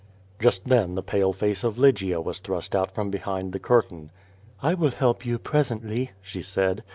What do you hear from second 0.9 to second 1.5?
the pale